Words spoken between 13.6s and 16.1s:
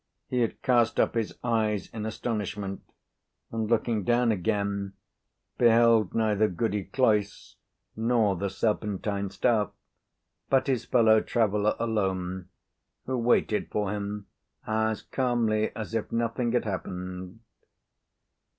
for him as calmly as